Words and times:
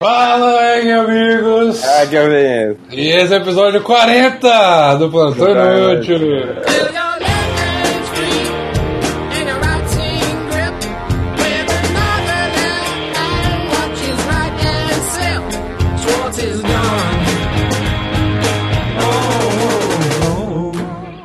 Fala 0.00 0.60
aí, 0.60 0.92
amigos! 0.92 1.82
Ah, 1.82 2.06
que 2.06 2.14
eu 2.14 2.30
venho. 2.30 2.76
E 2.88 3.08
esse 3.08 3.34
é 3.34 3.38
o 3.38 3.42
episódio 3.42 3.82
40 3.82 4.94
do 4.94 5.10
Plantão. 5.10 5.48
Inútil. 5.48 6.20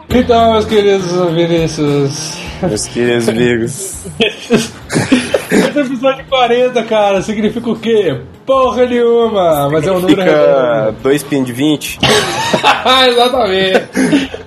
Então, 0.09 0.51
meus 0.53 0.65
queridos 0.65 1.11
Vinícius, 1.35 2.37
Meus 2.63 2.87
queridos 2.87 3.29
amigos. 3.29 4.01
esse 5.53 5.79
é 5.79 5.81
episódio 5.81 6.25
40, 6.27 6.83
cara, 6.83 7.21
significa 7.21 7.69
o 7.69 7.75
quê? 7.75 8.21
Porra 8.45 8.85
nenhuma! 8.85 9.69
Mas 9.69 9.87
é 9.87 9.91
um 9.91 9.99
número 9.99 10.21
Fica 10.21 10.95
dois 11.01 11.23
pin 11.23 11.43
de 11.43 11.53
20. 11.53 11.99
Exatamente! 13.09 13.89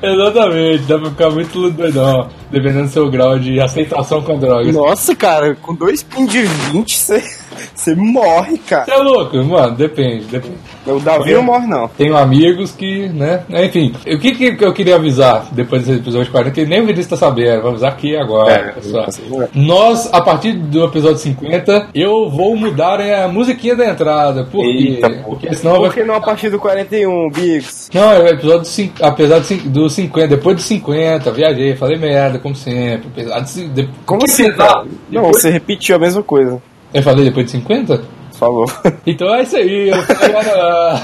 Exatamente, 0.02 0.82
dá 0.84 0.98
pra 0.98 1.10
ficar 1.10 1.30
muito 1.30 1.70
doidão, 1.70 2.28
dependendo 2.50 2.84
do 2.84 2.90
seu 2.90 3.10
grau 3.10 3.38
de 3.38 3.60
aceitação 3.60 4.22
com 4.22 4.38
drogas. 4.38 4.74
Nossa, 4.74 5.14
cara, 5.14 5.54
com 5.54 5.74
dois 5.74 6.02
pin 6.02 6.26
de 6.26 6.42
20 6.42 6.98
você 6.98 7.45
você 7.74 7.94
morre, 7.94 8.58
cara. 8.58 8.84
Você 8.84 8.92
é 8.92 8.96
louco? 8.96 9.36
Mano, 9.44 9.76
depende, 9.76 10.24
depende. 10.26 10.56
O 10.86 11.00
Davi 11.00 11.34
não 11.34 11.42
morre, 11.42 11.66
não. 11.66 11.88
Tenho 11.88 12.16
amigos 12.16 12.72
que, 12.72 13.08
né? 13.08 13.42
Enfim, 13.64 13.92
o 14.06 14.18
que, 14.18 14.54
que 14.56 14.64
eu 14.64 14.72
queria 14.72 14.96
avisar 14.96 15.46
depois 15.52 15.84
desse 15.84 15.98
episódio 16.00 16.30
40, 16.30 16.52
que 16.52 16.64
nem 16.66 16.80
o 16.80 16.86
Vinícius 16.86 17.08
tá 17.08 17.16
sabendo, 17.16 17.62
vou 17.62 17.70
avisar 17.72 17.92
aqui 17.92 18.16
agora, 18.16 18.52
É, 18.52 18.58
pessoal. 18.72 19.06
é. 19.42 19.48
Nós, 19.54 20.08
a 20.12 20.20
partir 20.20 20.52
do 20.52 20.84
episódio 20.84 21.18
50, 21.18 21.88
eu 21.94 22.30
vou 22.30 22.56
mudar 22.56 23.00
a 23.00 23.28
musiquinha 23.28 23.74
da 23.74 23.86
entrada. 23.88 24.44
Por 24.44 24.62
quê? 24.62 24.68
Eita. 25.02 25.10
Porque 25.24 25.54
senão 25.54 25.72
vai 25.80 25.90
Por 25.90 25.94
que 25.94 26.04
não 26.04 26.14
a 26.14 26.20
partir 26.20 26.50
do 26.50 26.58
41, 26.58 27.30
Bigos? 27.30 27.88
Não, 27.92 28.12
é 28.12 28.18
o 28.20 28.26
episódio 28.28 28.64
cin- 28.66 28.92
apesar 29.00 29.40
de 29.40 29.46
cin- 29.46 29.68
do 29.68 29.88
50, 29.90 30.28
depois 30.28 30.56
de 30.56 30.62
50, 30.62 31.30
viajei, 31.32 31.74
falei 31.76 31.98
merda, 31.98 32.38
como 32.38 32.54
sempre. 32.54 33.08
Apesar 33.12 33.40
de, 33.40 33.68
de, 33.68 33.88
Como 34.04 34.22
assim, 34.24 34.50
cara? 34.52 34.84
Não, 35.10 35.22
Depois- 35.22 35.42
você 35.42 35.50
repetiu 35.50 35.96
a 35.96 35.98
mesma 35.98 36.22
coisa. 36.22 36.60
Eu 36.94 37.02
falei 37.02 37.24
depois 37.24 37.46
de 37.46 37.52
50? 37.52 38.02
Falou. 38.38 38.66
Então 39.06 39.34
é 39.34 39.42
isso 39.42 39.56
aí. 39.56 39.88
Eu 39.90 40.02
falei, 40.04 40.36
ah, 40.36 41.02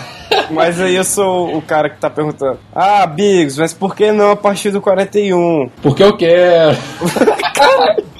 Mas 0.50 0.80
aí 0.80 0.94
eu 0.96 1.04
sou 1.04 1.56
o 1.56 1.62
cara 1.62 1.88
que 1.88 1.98
tá 1.98 2.10
perguntando. 2.10 2.58
Ah, 2.74 3.06
Bigos, 3.06 3.58
mas 3.58 3.72
por 3.72 3.94
que 3.94 4.12
não 4.12 4.30
a 4.32 4.36
partir 4.36 4.70
do 4.70 4.80
41? 4.80 5.70
porque 5.82 6.02
eu 6.02 6.16
quero. 6.16 6.76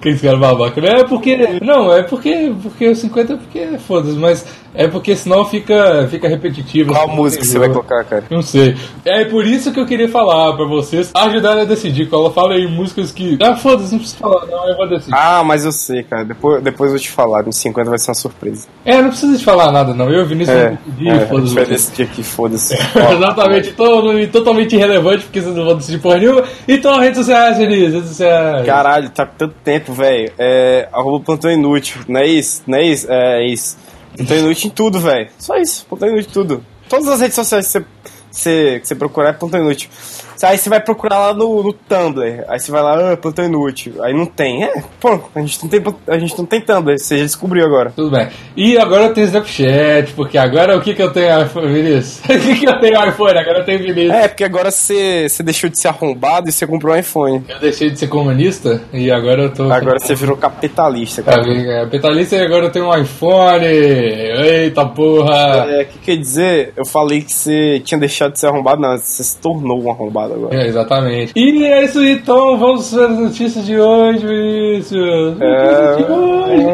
Que 0.00 0.08
esse 0.10 0.22
cara 0.22 0.36
babaca. 0.36 0.80
Não, 0.80 0.88
É 0.88 1.04
porque. 1.04 1.36
Não, 1.62 1.92
é 1.92 2.02
porque. 2.02 2.52
Porque 2.62 2.88
o 2.88 2.94
50 2.96 3.32
é 3.32 3.36
porque. 3.36 3.78
Foda-se, 3.78 4.16
mas 4.16 4.44
é 4.74 4.88
porque 4.88 5.14
senão 5.14 5.44
fica, 5.44 6.06
fica 6.10 6.28
repetitivo. 6.28 6.92
Qual 6.92 7.08
música 7.08 7.44
você 7.44 7.58
vai 7.58 7.68
colocar, 7.68 8.04
cara? 8.04 8.24
Não 8.30 8.42
sei. 8.42 8.74
É 9.04 9.24
por 9.24 9.46
isso 9.46 9.72
que 9.72 9.78
eu 9.80 9.86
queria 9.86 10.08
falar 10.08 10.54
pra 10.56 10.66
vocês 10.66 11.10
ajudarem 11.14 11.62
a 11.62 11.64
decidir. 11.64 12.08
Quando 12.08 12.24
ela 12.24 12.32
fala 12.34 12.54
aí 12.54 12.66
músicas 12.66 13.10
que. 13.12 13.38
Ah, 13.40 13.56
foda-se, 13.56 13.92
não 13.92 13.98
precisa 14.00 14.18
falar, 14.20 14.46
não, 14.46 14.68
eu 14.68 14.76
vou 14.76 14.88
decidir. 14.88 15.14
Ah, 15.14 15.42
mas 15.44 15.64
eu 15.64 15.72
sei, 15.72 16.02
cara. 16.02 16.24
Depois, 16.24 16.62
depois 16.62 16.90
eu 16.90 16.96
vou 16.96 17.02
te 17.02 17.10
falar. 17.10 17.42
No 17.44 17.52
50 17.52 17.88
vai 17.88 17.98
ser 17.98 18.10
uma 18.10 18.14
surpresa. 18.14 18.66
É, 18.84 19.00
não 19.00 19.08
precisa 19.08 19.36
de 19.38 19.44
falar 19.44 19.70
nada, 19.72 19.94
não. 19.94 20.10
Eu 20.10 20.22
e 20.22 20.24
Vinícius 20.24 20.56
É, 20.56 20.70
decidir, 20.84 21.08
é 21.08 21.26
foda-se. 21.26 21.54
vai 21.54 21.66
decidir 21.66 22.02
aqui, 22.02 22.22
foda-se. 22.22 22.74
Exatamente, 23.14 23.72
todo, 23.72 24.26
totalmente 24.28 24.74
irrelevante, 24.74 25.24
porque 25.24 25.40
vocês 25.40 25.54
não 25.54 25.64
vão 25.64 25.76
decidir 25.76 25.98
porra 25.98 26.18
nenhuma. 26.18 26.42
Então, 26.66 26.98
redes 26.98 27.18
sociais, 27.18 27.58
Vinícius, 27.58 27.92
redes 27.94 28.08
sociais. 28.08 28.66
Caralho, 28.66 29.08
tá 29.14 29.26
tanto 29.26 29.54
tempo, 29.64 29.92
velho. 29.92 30.32
É. 30.38 30.88
Arroba 30.92 31.24
plantão 31.24 31.50
inútil. 31.50 32.02
Não 32.08 32.20
é 32.20 32.26
isso? 32.26 32.62
Não 32.66 32.78
é 32.78 32.84
isso? 32.84 33.06
É 33.10 33.46
isso. 33.46 33.76
Plantão 34.16 34.36
inútil 34.36 34.68
em 34.68 34.70
tudo, 34.70 35.00
velho. 35.00 35.28
Só 35.38 35.56
isso. 35.56 35.86
Plantão 35.86 36.08
inútil 36.08 36.30
em 36.30 36.32
tudo. 36.32 36.66
Todas 36.88 37.08
as 37.08 37.20
redes 37.20 37.34
sociais 37.34 37.66
que 37.66 37.72
você, 37.72 37.84
você, 38.30 38.80
que 38.80 38.88
você 38.88 38.94
procurar 38.94 39.30
é 39.30 39.32
plantão 39.32 39.60
inútil. 39.60 39.88
Aí 40.42 40.58
você 40.58 40.68
vai 40.68 40.80
procurar 40.80 41.18
lá 41.18 41.34
no, 41.34 41.62
no 41.62 41.72
Tumblr. 41.72 42.44
Aí 42.48 42.58
você 42.58 42.70
vai 42.70 42.82
lá, 42.82 43.12
ah, 43.12 43.16
plantão 43.16 43.44
inútil. 43.44 44.02
Aí 44.02 44.12
não 44.12 44.26
tem. 44.26 44.64
É, 44.64 44.82
pô, 45.00 45.20
a 45.34 45.40
gente 45.40 45.62
não 45.62 45.70
tem, 45.70 45.82
a 46.08 46.18
gente 46.18 46.38
não 46.38 46.46
tem 46.46 46.60
Tumblr. 46.60 46.98
Você 46.98 47.18
já 47.18 47.24
descobriu 47.24 47.64
agora. 47.64 47.92
Tudo 47.94 48.10
bem. 48.10 48.28
E 48.56 48.78
agora 48.78 49.04
eu 49.04 49.14
tenho 49.14 49.26
Snapchat, 49.26 50.12
porque 50.14 50.38
agora 50.38 50.76
o 50.76 50.80
que 50.80 50.94
que 50.94 51.02
eu 51.02 51.12
tenho 51.12 51.42
iPhone, 51.42 51.72
Vinícius? 51.72 52.20
o 52.24 52.40
que 52.40 52.56
que 52.56 52.68
eu 52.68 52.78
tenho 52.80 53.08
iPhone? 53.08 53.38
Agora 53.38 53.58
eu 53.58 53.64
tenho 53.64 53.78
Vinícius. 53.78 54.14
É, 54.14 54.28
porque 54.28 54.44
agora 54.44 54.70
você, 54.70 55.28
você 55.28 55.42
deixou 55.42 55.70
de 55.70 55.78
ser 55.78 55.88
arrombado 55.88 56.48
e 56.48 56.52
você 56.52 56.66
comprou 56.66 56.94
um 56.94 56.98
iPhone. 56.98 57.44
Eu 57.48 57.60
deixei 57.60 57.90
de 57.90 57.98
ser 57.98 58.08
comunista 58.08 58.82
e 58.92 59.10
agora 59.10 59.42
eu 59.42 59.52
tô... 59.52 59.70
Agora 59.70 59.98
você 59.98 60.14
virou 60.14 60.36
capitalista, 60.36 61.22
Tá 61.22 61.32
cara. 61.32 61.52
É, 61.52 61.86
Petalista 61.86 62.36
e 62.36 62.40
agora 62.44 62.66
eu 62.66 62.70
tenho 62.70 62.86
um 62.86 62.96
iPhone. 62.96 63.64
Eita 63.64 64.84
porra. 64.86 65.66
É, 65.68 65.82
o 65.82 65.86
que 65.86 65.98
quer 65.98 66.16
dizer? 66.16 66.72
Eu 66.76 66.84
falei 66.84 67.22
que 67.22 67.32
você 67.32 67.80
tinha 67.84 67.98
deixado 67.98 68.32
de 68.32 68.40
ser 68.40 68.46
arrombado, 68.46 68.80
não, 68.80 68.96
você 68.96 69.22
se 69.22 69.38
tornou 69.38 69.82
um 69.82 69.90
arrombado 69.90 70.23
agora. 70.32 70.56
É, 70.56 70.66
exatamente. 70.66 71.32
E 71.36 71.64
é 71.64 71.84
isso 71.84 72.02
então, 72.02 72.56
vamos 72.58 72.90
para 72.90 73.06
as 73.06 73.18
notícias 73.18 73.66
de 73.66 73.78
hoje, 73.78 74.26
Vinícius. 74.26 75.40
É. 75.40 75.96
De 75.96 76.04
hoje. 76.04 76.64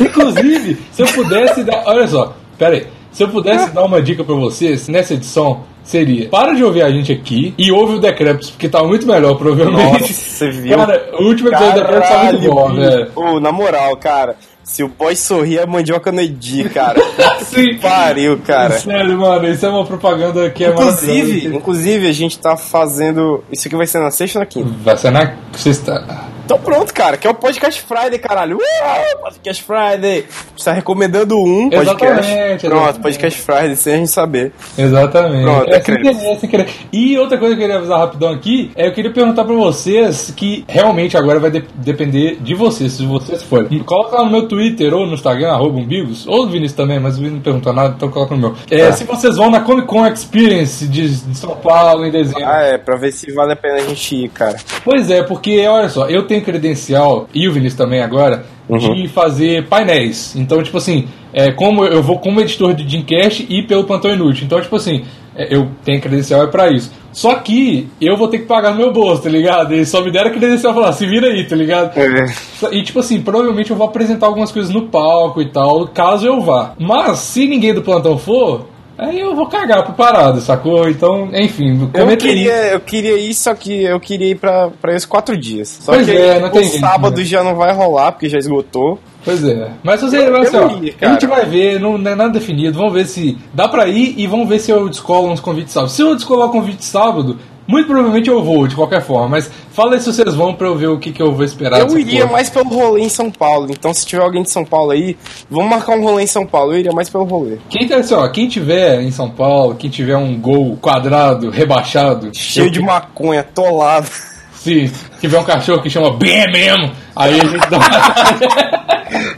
Inclusive, 0.00 0.78
se 0.92 1.02
eu 1.02 1.06
pudesse 1.08 1.64
dar. 1.64 1.82
Olha 1.86 2.06
só, 2.06 2.34
pera 2.58 2.76
aí. 2.76 2.86
Se 3.10 3.22
eu 3.24 3.28
pudesse 3.28 3.70
dar 3.70 3.84
uma 3.84 4.00
dica 4.00 4.22
pra 4.22 4.34
vocês 4.34 4.86
nessa 4.86 5.14
edição, 5.14 5.62
seria: 5.82 6.28
para 6.28 6.54
de 6.54 6.62
ouvir 6.62 6.82
a 6.82 6.90
gente 6.90 7.10
aqui 7.10 7.54
e 7.58 7.72
ouve 7.72 7.94
o 7.94 7.98
Decreptus, 7.98 8.50
porque 8.50 8.68
tá 8.68 8.84
muito 8.84 9.06
melhor, 9.06 9.34
provavelmente. 9.36 10.00
Nossa, 10.00 10.12
você 10.12 10.50
viu? 10.50 10.76
Cara, 10.76 11.10
o 11.18 11.24
último 11.24 11.48
episódio 11.48 11.72
do 11.72 11.80
Decreptus 11.80 12.08
tá 12.10 12.24
muito 12.24 12.50
bom, 12.50 12.74
velho. 12.74 13.10
Ô, 13.16 13.40
na 13.40 13.50
moral, 13.50 13.96
cara, 13.96 14.36
se 14.68 14.84
o 14.84 14.88
boy 14.88 15.16
sorrir, 15.16 15.60
a 15.60 15.66
mandioca 15.66 16.12
não 16.12 16.22
é 16.22 16.26
de, 16.26 16.68
cara. 16.68 17.00
Sim. 17.42 17.78
Pariu, 17.78 18.38
cara. 18.46 18.78
Sério, 18.78 19.18
mano, 19.18 19.48
isso 19.48 19.64
é 19.64 19.68
uma 19.70 19.84
propaganda 19.86 20.50
que 20.50 20.62
é 20.62 20.68
Inclusive, 20.68 21.12
maravilhosa. 21.22 21.56
inclusive, 21.56 22.06
a 22.06 22.12
gente 22.12 22.38
tá 22.38 22.54
fazendo. 22.54 23.42
Isso 23.50 23.66
aqui 23.66 23.74
vai 23.76 23.86
ser 23.86 23.98
na 24.00 24.10
sexta 24.10 24.38
ou 24.38 24.44
na 24.44 24.46
quinta? 24.46 24.70
Vai 24.84 24.96
ser 24.98 25.10
na 25.10 25.32
sexta. 25.54 26.04
Então 26.48 26.58
pronto, 26.58 26.94
cara, 26.94 27.18
que 27.18 27.26
é 27.26 27.30
o 27.30 27.34
Podcast 27.34 27.82
Friday, 27.82 28.18
caralho. 28.18 28.56
Uh, 28.56 29.18
podcast 29.20 29.62
Friday. 29.62 30.24
Você 30.56 30.64
tá 30.64 30.72
recomendando 30.72 31.36
um 31.36 31.68
podcast. 31.68 32.04
Exatamente, 32.06 32.60
Pronto, 32.66 32.74
exatamente. 32.84 33.02
Podcast 33.02 33.40
Friday, 33.42 33.76
sem 33.76 33.92
a 33.92 33.96
gente 33.98 34.10
saber. 34.10 34.52
Exatamente. 34.78 35.42
Pronto, 35.42 35.68
é, 35.70 35.70
é 35.72 35.74
sem 35.74 35.82
crédito. 35.82 36.18
querer, 36.18 36.30
é 36.32 36.36
sem 36.38 36.48
querer. 36.48 36.68
E 36.90 37.18
outra 37.18 37.36
coisa 37.36 37.54
que 37.54 37.60
eu 37.60 37.66
queria 37.66 37.76
avisar 37.78 37.98
rapidão 37.98 38.32
aqui 38.32 38.70
é 38.74 38.86
eu 38.88 38.92
queria 38.94 39.12
perguntar 39.12 39.44
pra 39.44 39.54
vocês 39.54 40.32
que 40.34 40.64
realmente 40.66 41.18
agora 41.18 41.38
vai 41.38 41.50
de- 41.50 41.66
depender 41.74 42.38
de 42.40 42.54
vocês, 42.54 42.92
se 42.92 43.04
vocês 43.04 43.42
forem. 43.42 43.80
Coloca 43.80 44.16
lá 44.16 44.24
no 44.24 44.30
meu 44.30 44.48
Twitter 44.48 44.94
ou 44.94 45.06
no 45.06 45.12
Instagram, 45.12 45.50
arroba 45.52 45.78
umbigos, 45.78 46.26
ou 46.26 46.46
no 46.46 46.50
Vinícius 46.50 46.72
também, 46.78 46.98
mas 46.98 47.16
o 47.16 47.16
Vinícius 47.18 47.36
não 47.36 47.42
perguntou 47.42 47.74
nada, 47.74 47.92
então 47.94 48.08
coloca 48.10 48.34
no 48.34 48.40
meu. 48.40 48.54
É, 48.70 48.86
Tá. 48.86 48.92
Se 48.94 49.04
vocês 49.04 49.36
vão 49.36 49.50
na 49.50 49.60
Comic 49.60 49.86
Con 49.86 50.06
Experience 50.06 50.86
de, 50.88 51.10
de 51.10 51.36
São 51.36 51.54
Paulo 51.56 52.06
em 52.06 52.10
dezembro. 52.10 52.42
Ah, 52.46 52.62
é, 52.62 52.78
pra 52.78 52.96
ver 52.96 53.12
se 53.12 53.30
vale 53.34 53.52
a 53.52 53.56
pena 53.56 53.74
a 53.74 53.80
gente 53.80 54.16
ir, 54.24 54.30
cara. 54.30 54.56
Pois 54.82 55.10
é, 55.10 55.22
porque 55.22 55.66
olha 55.66 55.90
só, 55.90 56.08
eu 56.08 56.26
tenho 56.26 56.37
credencial, 56.40 57.28
e 57.34 57.48
o 57.48 57.52
Vinícius 57.52 57.78
também 57.78 58.02
agora, 58.02 58.44
de 58.68 59.08
fazer 59.08 59.66
painéis. 59.66 60.34
Então, 60.36 60.62
tipo 60.62 60.76
assim, 60.76 61.08
é, 61.32 61.52
como 61.52 61.84
eu 61.84 62.02
vou 62.02 62.18
como 62.18 62.40
editor 62.40 62.74
de 62.74 62.84
Dreamcast 62.84 63.46
e 63.48 63.62
pelo 63.62 63.84
Plantão 63.84 64.10
Inútil. 64.10 64.44
Então, 64.44 64.60
tipo 64.60 64.76
assim, 64.76 65.04
é, 65.34 65.54
eu 65.54 65.70
tenho 65.84 66.00
credencial 66.00 66.42
é 66.42 66.46
pra 66.48 66.70
isso. 66.70 66.90
Só 67.12 67.34
que 67.36 67.88
eu 68.00 68.16
vou 68.16 68.28
ter 68.28 68.40
que 68.40 68.46
pagar 68.46 68.72
no 68.72 68.76
meu 68.76 68.92
bolso, 68.92 69.22
tá 69.22 69.28
ligado? 69.30 69.72
Eles 69.72 69.88
só 69.88 70.02
me 70.02 70.10
deram 70.10 70.30
credencial 70.30 70.72
e 70.72 70.74
falaram, 70.74 70.92
se 70.92 71.06
vira 71.06 71.28
aí, 71.28 71.46
tá 71.46 71.56
ligado? 71.56 71.96
É. 71.96 72.26
E 72.72 72.82
tipo 72.82 72.98
assim, 72.98 73.20
provavelmente 73.22 73.70
eu 73.70 73.76
vou 73.76 73.86
apresentar 73.86 74.26
algumas 74.26 74.52
coisas 74.52 74.72
no 74.72 74.88
palco 74.88 75.40
e 75.40 75.48
tal, 75.48 75.86
caso 75.88 76.26
eu 76.26 76.40
vá. 76.40 76.74
Mas 76.78 77.18
se 77.20 77.46
ninguém 77.46 77.72
do 77.72 77.82
plantão 77.82 78.18
for, 78.18 78.66
aí 78.98 79.20
eu 79.20 79.34
vou 79.34 79.46
cagar 79.46 79.84
pro 79.84 79.94
parado, 79.94 80.40
sacou? 80.40 80.88
Então, 80.88 81.28
enfim, 81.32 81.88
Eu 81.94 82.16
queria, 82.16 82.52
eu 82.72 82.80
queria 82.80 83.16
ir, 83.16 83.32
só 83.34 83.54
que 83.54 83.84
eu 83.84 83.98
queria 84.00 84.30
ir 84.30 84.34
pra, 84.34 84.68
pra 84.80 84.92
esses 84.94 85.06
quatro 85.06 85.36
dias. 85.38 85.78
Só 85.80 85.92
Pois 85.92 86.04
que 86.06 86.16
é, 86.16 86.40
não 86.40 86.48
o 86.48 86.52
tem 86.52 86.64
sábado 86.64 87.18
né? 87.18 87.24
já 87.24 87.42
não 87.42 87.54
vai 87.54 87.72
rolar, 87.72 88.12
porque 88.12 88.28
já 88.28 88.38
esgotou. 88.38 88.98
Pois 89.24 89.42
é. 89.44 89.70
Mas 89.82 90.00
você 90.00 90.18
Eu- 90.26 90.32
vai 90.32 90.40
assim, 90.42 90.56
ó, 90.56 90.70
iria, 90.70 90.94
a 91.00 91.06
gente 91.12 91.26
vai 91.26 91.44
ver, 91.44 91.78
não, 91.80 91.98
não 91.98 92.10
é 92.10 92.14
nada 92.14 92.30
definido. 92.32 92.78
Vamos 92.78 92.92
ver 92.92 93.06
se 93.06 93.36
dá 93.52 93.68
pra 93.68 93.86
ir 93.86 94.14
e 94.16 94.26
vamos 94.26 94.48
ver 94.48 94.58
se 94.58 94.70
eu 94.70 94.88
descolo 94.88 95.28
uns 95.30 95.40
convites 95.40 95.72
sábado. 95.72 95.90
Se 95.90 96.02
eu 96.02 96.14
descolar 96.14 96.46
o 96.46 96.50
convite 96.50 96.84
sábado, 96.84 97.36
muito 97.68 97.86
provavelmente 97.86 98.28
eu 98.30 98.42
vou, 98.42 98.66
de 98.66 98.74
qualquer 98.74 99.02
forma. 99.02 99.28
Mas 99.28 99.50
fala 99.72 99.94
aí 99.94 100.00
se 100.00 100.06
vocês 100.12 100.34
vão 100.34 100.54
pra 100.54 100.66
eu 100.66 100.74
ver 100.76 100.88
o 100.88 100.98
que, 100.98 101.12
que 101.12 101.22
eu 101.22 101.32
vou 101.32 101.44
esperar. 101.44 101.80
eu 101.80 101.98
iria 101.98 102.22
porra. 102.22 102.32
mais 102.32 102.48
pelo 102.50 102.68
rolê 102.70 103.02
em 103.02 103.08
São 103.08 103.30
Paulo. 103.30 103.68
Então, 103.70 103.92
se 103.92 104.06
tiver 104.06 104.22
alguém 104.22 104.42
de 104.42 104.50
São 104.50 104.64
Paulo 104.64 104.90
aí, 104.90 105.16
vamos 105.50 105.68
marcar 105.70 105.92
um 105.96 106.02
rolê 106.02 106.22
em 106.24 106.26
São 106.26 106.46
Paulo. 106.46 106.72
Eu 106.72 106.78
iria 106.80 106.92
mais 106.92 107.10
pelo 107.10 107.24
rolê. 107.24 107.58
Quem, 107.68 107.92
assim, 107.92 108.14
ó, 108.14 108.26
quem 108.28 108.48
tiver 108.48 109.02
em 109.02 109.10
São 109.10 109.28
Paulo, 109.30 109.74
quem 109.74 109.90
tiver 109.90 110.16
um 110.16 110.40
gol 110.40 110.76
quadrado, 110.80 111.50
rebaixado, 111.50 112.30
Cheio 112.32 112.66
eu- 112.66 112.70
de 112.70 112.80
maconha, 112.80 113.40
atolado. 113.40 114.08
Se 114.54 114.90
tiver 115.20 115.38
um 115.38 115.44
cachorro 115.44 115.80
que 115.80 115.88
chama 115.88 116.10
bem 116.16 116.50
mesmo, 116.50 116.90
aí 117.14 117.40
a 117.40 117.44
gente 117.44 117.70
dá 117.70 117.76
uma. 117.76 119.28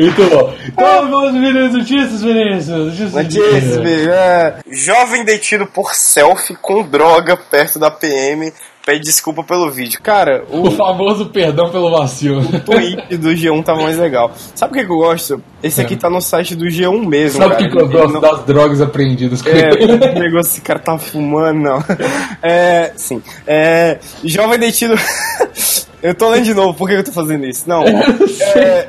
Muito 0.00 0.30
bom. 0.30 0.54
Então 0.66 1.10
vamos 1.10 1.40
ver 1.40 1.56
as 1.66 1.72
notícias, 1.72 2.22
Vinícius. 2.22 2.68
Notícias 2.68 3.12
Notícias. 3.12 3.86
É, 4.08 4.56
jovem 4.70 5.24
detido 5.24 5.66
por 5.66 5.94
selfie 5.94 6.56
com 6.60 6.82
droga 6.82 7.36
perto 7.36 7.78
da 7.78 7.90
PM 7.90 8.52
pede 8.84 9.00
desculpa 9.04 9.44
pelo 9.44 9.70
vídeo. 9.70 10.00
Cara, 10.02 10.44
o, 10.50 10.66
O 10.66 10.70
famoso 10.70 11.26
perdão 11.26 11.70
pelo 11.70 11.90
vacilo. 11.90 12.42
tweet 12.60 13.16
do 13.18 13.28
G1 13.28 13.62
tá 13.62 13.74
mais 13.74 13.98
legal. 13.98 14.32
Sabe 14.54 14.72
o 14.72 14.76
que, 14.76 14.86
que 14.86 14.90
eu 14.92 14.96
gosto? 14.96 15.42
Esse 15.62 15.80
aqui 15.80 15.96
tá 15.96 16.08
no 16.08 16.20
site 16.20 16.54
do 16.56 16.64
G1 16.64 17.06
mesmo. 17.06 17.38
Sabe 17.42 17.54
o 17.54 17.56
que, 17.58 17.68
que 17.68 17.78
eu 17.78 17.88
gosto 17.88 18.14
não- 18.14 18.20
das 18.20 18.44
drogas 18.44 18.80
apreendidas? 18.80 19.44
É, 19.46 19.68
o 19.84 20.18
negócio 20.18 20.50
esse 20.52 20.60
cara 20.60 20.78
tá 20.78 20.98
fumando, 20.98 21.60
não. 21.60 21.84
É, 22.42 22.92
sim. 22.96 23.22
É, 23.46 23.98
jovem 24.24 24.58
detido. 24.58 24.94
eu 26.02 26.14
tô 26.14 26.30
lendo 26.30 26.44
de 26.44 26.54
novo, 26.54 26.72
por 26.74 26.88
que 26.88 26.94
eu 26.94 27.04
tô 27.04 27.12
fazendo 27.12 27.44
isso? 27.46 27.68
Não. 27.68 27.84
É, 28.56 28.88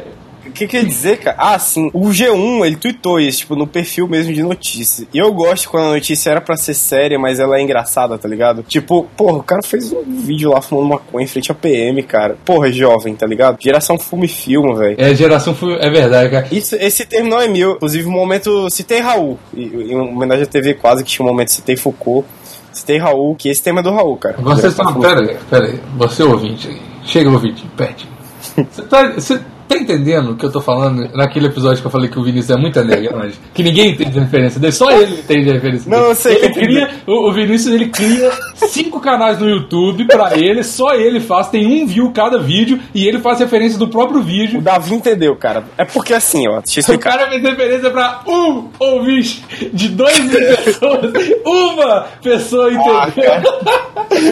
o 0.52 0.54
que 0.54 0.68
quer 0.68 0.86
dizer, 0.86 1.18
cara? 1.18 1.36
Ah, 1.40 1.58
sim. 1.58 1.90
O 1.94 2.10
G1, 2.10 2.66
ele 2.66 2.76
tweetou 2.76 3.20
isso, 3.20 3.40
tipo, 3.40 3.56
no 3.56 3.66
perfil 3.66 4.08
mesmo 4.08 4.34
de 4.34 4.44
notícia. 4.44 5.08
E 5.14 5.18
eu 5.18 5.34
gosto 5.34 5.70
quando 5.70 5.88
a 5.88 5.94
notícia 5.94 6.30
era 6.30 6.42
pra 6.42 6.58
ser 6.58 6.74
séria, 6.74 7.18
mas 7.18 7.40
ela 7.40 7.58
é 7.58 7.62
engraçada, 7.62 8.18
tá 8.18 8.28
ligado? 8.28 8.64
Tipo, 8.64 9.08
porra, 9.16 9.38
o 9.38 9.44
cara 9.44 9.62
fez 9.64 9.92
um 9.94 10.04
vídeo 10.04 10.52
lá 10.52 10.62
fumando 10.62 10.90
maconha 10.90 11.24
em 11.24 11.28
frente 11.28 11.52
à 11.52 11.56
PM, 11.56 12.04
cara. 12.04 12.38
Porra, 12.46 12.72
jovem, 12.72 13.16
tá 13.16 13.26
ligado? 13.26 13.58
Geração 13.62 13.98
fume 13.98 14.28
filma, 14.28 14.76
velho. 14.76 14.96
É, 15.00 15.16
geração 15.16 15.56
foi. 15.56 15.76
É 15.76 15.90
verdade, 15.90 16.30
cara. 16.30 16.48
Isso, 16.52 16.76
esse 16.76 17.06
termo 17.06 17.30
não 17.30 17.42
é 17.42 17.48
meu. 17.48 17.76
Inclusive, 17.76 18.08
um 18.08 18.12
momento 18.12 18.70
citei 18.70 19.00
Raul. 19.00 19.40
Em 19.56 19.96
homenagem 19.96 20.44
à 20.44 20.48
TV 20.48 20.74
quase, 20.74 21.04
que 21.04 21.10
tinha 21.10 21.26
um 21.26 21.30
momento 21.30 21.52
citei 21.52 21.78
Foucault. 21.78 22.28
Citei 22.74 22.98
Raul, 22.98 23.36
que 23.36 23.50
esse 23.50 23.62
tema 23.62 23.80
é 23.82 23.84
do 23.84 23.92
Raul, 23.92 24.18
cara. 24.18 24.38
Você 24.40 24.72
tá. 24.72 24.92
Fume 24.92 25.02
Pera 25.02 25.22
aí, 25.22 25.38
pera 25.50 25.66
aí. 25.66 25.80
Você 25.98 26.24
ouvinte 26.24 26.68
aí. 26.68 26.82
Chega 27.06 27.30
ouvinte, 27.30 27.66
pede. 27.76 28.08
Você 28.72 28.82
tá, 28.84 29.08
você 29.12 29.40
tá 29.72 29.78
entendendo 29.78 30.32
o 30.32 30.36
que 30.36 30.46
eu 30.46 30.52
tô 30.52 30.60
falando 30.62 31.10
naquele 31.16 31.48
episódio 31.48 31.82
que 31.82 31.88
eu 31.88 31.92
falei 31.92 32.10
que 32.10 32.20
o 32.20 32.24
Vinícius 32.24 32.58
é 32.58 32.60
muita 32.60 32.84
negragem? 32.84 33.34
Que 33.54 33.64
ninguém 33.64 33.92
entende 33.92 34.18
a 34.20 34.22
referência 34.24 34.60
dele, 34.60 34.74
só 34.74 34.92
ele 34.92 35.14
entende 35.20 35.50
a 35.50 35.54
referência 35.54 35.90
Não, 35.90 36.00
dele. 36.00 36.12
eu 36.12 36.16
sei 36.16 36.36
Ele 36.36 36.50
cria, 36.54 36.90
o, 37.08 37.30
o 37.30 37.34
Vinícius 37.34 37.74
ele 37.74 37.88
cria 37.88 38.32
cinco 38.56 39.00
canais 39.00 39.40
no 39.40 39.50
YouTube 39.50 40.06
pra 40.06 40.38
ele, 40.38 40.64
só 40.64 40.94
ele 40.96 41.20
faz, 41.20 41.50
tem 41.50 41.66
um 41.84 41.86
view 41.88 42.12
cada 42.12 42.38
vídeo 42.40 42.80
e 42.94 43.08
ele 43.08 43.20
faz 43.20 43.40
referência 43.40 43.78
do 43.80 43.88
próprio 43.88 44.20
O 44.20 44.24
vídeo. 44.24 44.62
Davi 44.62 44.94
entendeu, 44.94 45.36
cara. 45.36 45.64
É 45.78 45.86
porque 45.86 46.14
assim, 46.14 46.48
ó, 46.48 46.60
deixa 46.62 46.80
eu 46.80 46.82
O 46.82 46.98
explicar. 46.98 47.18
cara 47.18 47.30
fez 47.30 47.42
referência 47.44 47.90
pra 47.90 48.22
um 48.28 48.68
ouvinte 48.80 49.44
de 49.74 49.90
dois 49.90 50.20
mil 50.20 50.40
pessoas. 50.58 51.14
Uma 51.46 52.02
pessoa 52.22 52.72
entendeu. 52.72 53.32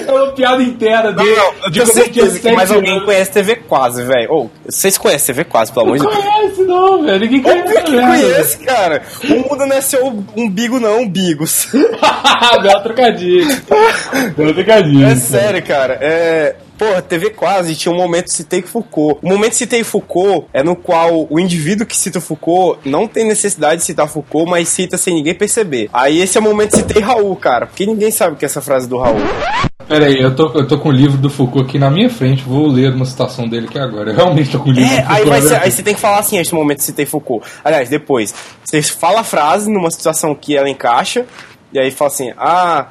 é 0.07 0.11
uma 0.11 0.27
piada 0.31 0.61
inteira 0.61 1.11
Não, 1.11 1.23
dele. 1.23 1.35
não, 1.35 1.53
eu 1.65 1.69
de 1.71 1.79
tenho 1.81 1.93
certeza 1.93 2.39
que 2.39 2.51
mais 2.51 2.71
alguém 2.71 2.93
anos. 2.93 3.05
conhece 3.05 3.31
TV 3.31 3.55
Quase, 3.69 4.03
velho. 4.03 4.31
Ô, 4.31 4.49
vocês 4.67 4.97
conhecem 4.97 5.28
TV 5.29 5.43
Quase, 5.43 5.71
pelo 5.71 5.85
amor 5.85 5.97
de 5.99 6.03
Não 6.03 6.11
Deus? 6.11 6.23
conhece, 6.25 6.61
não, 6.63 7.05
velho. 7.05 7.19
Ninguém 7.19 7.39
Óbvio 7.39 7.63
conhece. 7.63 7.83
que 7.85 7.91
conhece, 8.01 8.57
cara. 8.59 9.01
O 9.29 9.49
mundo 9.49 9.65
não 9.67 9.75
é 9.75 9.81
seu 9.81 10.23
umbigo, 10.35 10.79
não, 10.79 11.01
umbigos. 11.01 11.67
Deu 11.71 12.71
uma 12.71 12.81
trocadilha. 12.81 13.61
Deu 14.35 14.45
uma 14.47 14.53
trocadilha. 14.53 15.05
É 15.07 15.15
sério, 15.15 15.63
cara. 15.63 15.97
É. 16.01 16.55
Porra, 16.79 17.01
TV 17.01 17.31
quase 17.31 17.75
tinha 17.75 17.93
um 17.93 17.97
momento 17.97 18.31
citei 18.31 18.61
Foucault. 18.61 19.19
O 19.21 19.27
momento 19.27 19.51
citei 19.51 19.83
Foucault 19.83 20.47
é 20.53 20.63
no 20.63 20.77
qual 20.77 21.27
o 21.29 21.37
indivíduo 21.37 21.85
que 21.85 21.95
cita 21.95 22.21
Foucault 22.21 22.79
não 22.89 23.05
tem 23.05 23.27
necessidade 23.27 23.81
de 23.81 23.83
citar 23.85 24.07
Foucault, 24.07 24.49
mas 24.49 24.69
cita 24.69 24.97
sem 24.97 25.13
ninguém 25.13 25.35
perceber. 25.35 25.89
Aí 25.91 26.21
esse 26.21 26.37
é 26.37 26.41
o 26.41 26.43
momento 26.43 26.77
citei 26.77 27.01
Raul, 27.01 27.35
cara. 27.35 27.67
Porque 27.67 27.85
ninguém 27.85 28.11
sabe 28.11 28.33
o 28.33 28.37
que 28.37 28.45
é 28.45 28.47
essa 28.47 28.61
frase 28.61 28.87
do 28.87 28.97
Raul. 28.97 29.19
Pera 29.89 30.05
aí, 30.05 30.21
eu 30.21 30.33
tô, 30.33 30.53
eu 30.53 30.65
tô 30.65 30.79
com 30.79 30.87
o 30.87 30.91
livro 30.93 31.17
do 31.17 31.29
Foucault 31.29 31.67
aqui 31.67 31.77
na 31.77 31.91
minha 31.91 32.09
frente. 32.09 32.43
Vou 32.43 32.67
ler 32.67 32.93
uma 32.93 33.05
citação 33.05 33.49
dele 33.49 33.67
aqui 33.67 33.77
agora. 33.77 34.11
Eu 34.11 34.15
realmente 34.15 34.49
tô 34.49 34.59
com 34.59 34.69
o 34.69 34.71
livro 34.71 34.89
É, 34.89 35.01
do 35.01 35.11
aí, 35.11 35.23
Foucault. 35.23 35.41
ser, 35.41 35.49
minha 35.49 35.63
aí 35.63 35.71
você 35.71 35.83
tem 35.83 35.93
que 35.93 35.99
falar 35.99 36.19
assim, 36.19 36.37
esse 36.37 36.55
momento 36.55 36.81
citei 36.81 37.05
Foucault. 37.05 37.45
Aliás, 37.61 37.89
depois, 37.89 38.33
você 38.63 38.81
fala 38.81 39.19
a 39.19 39.23
frase 39.25 39.69
numa 39.69 39.91
situação 39.91 40.33
que 40.33 40.55
ela 40.55 40.69
encaixa, 40.69 41.25
e 41.73 41.79
aí 41.79 41.91
fala 41.91 42.09
assim, 42.09 42.31
ah, 42.37 42.87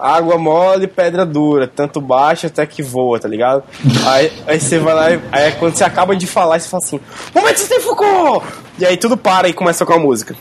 água 0.00 0.38
mole, 0.38 0.86
pedra 0.86 1.24
dura, 1.24 1.66
tanto 1.66 2.00
baixa 2.00 2.46
até 2.46 2.64
que 2.66 2.82
voa, 2.82 3.18
tá 3.18 3.28
ligado? 3.28 3.62
aí, 4.06 4.32
aí 4.46 4.60
você 4.60 4.78
vai 4.78 4.94
lá, 4.94 5.10
e, 5.12 5.20
aí 5.32 5.52
quando 5.52 5.74
você 5.74 5.84
acaba 5.84 6.16
de 6.16 6.26
falar, 6.26 6.58
você 6.58 6.68
fala 6.68 6.82
assim, 6.82 7.00
momento 7.34 7.58
citei 7.58 7.80
Foucault! 7.80 8.46
E 8.78 8.86
aí 8.86 8.96
tudo 8.96 9.16
para 9.16 9.48
e 9.48 9.52
começa 9.52 9.84
com 9.84 9.92
a 9.92 9.98
música. 9.98 10.34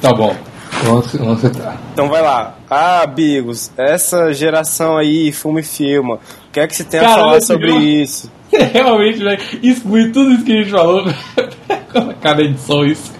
Tá 0.00 0.12
bom. 0.12 0.36
Vamos. 0.82 1.14
Então 1.92 2.08
vai 2.08 2.22
lá. 2.22 2.56
Ah, 2.68 3.06
Bigos, 3.06 3.70
essa 3.76 4.32
geração 4.32 4.96
aí, 4.96 5.32
fuma 5.32 5.60
e 5.60 5.62
filma. 5.62 6.16
O 6.16 6.52
que 6.52 6.60
é 6.60 6.66
que 6.66 6.76
você 6.76 6.84
tem 6.84 7.00
a 7.00 7.08
falar 7.08 7.40
sobre 7.40 7.68
viu? 7.68 7.80
isso? 7.80 8.30
Realmente, 8.72 9.18
velho. 9.22 9.40
Exclui 9.62 10.10
tudo 10.10 10.32
isso 10.32 10.44
que 10.44 10.52
a 10.52 10.62
gente 10.62 10.70
falou. 10.70 11.04
Cada 12.20 12.42
edição 12.42 12.84
isso. 12.84 13.15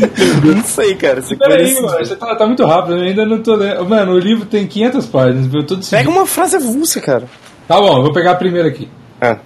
Não 0.44 0.62
sei, 0.64 0.94
cara. 0.94 1.20
Você 1.22 1.36
Pera 1.36 1.54
aí, 1.54 1.62
conhece- 1.74 1.82
mano. 1.82 2.04
Você 2.06 2.16
tá, 2.16 2.34
tá 2.34 2.46
muito 2.46 2.64
rápido. 2.64 2.96
Eu 2.96 3.02
ainda 3.02 3.24
não 3.26 3.42
tô 3.42 3.54
lendo. 3.54 3.84
Mano, 3.88 4.12
o 4.12 4.18
livro 4.18 4.46
tem 4.46 4.66
500 4.66 5.06
páginas, 5.06 5.46
viu? 5.46 5.64
Tudo 5.66 5.86
Pega 5.86 6.08
uma 6.10 6.26
frase 6.26 6.56
avulsa, 6.56 7.00
cara. 7.00 7.24
Tá 7.68 7.78
bom, 7.80 7.98
eu 7.98 8.02
vou 8.02 8.12
pegar 8.12 8.32
a 8.32 8.36
primeira 8.36 8.68
aqui. 8.68 8.88
Ah. 9.20 9.36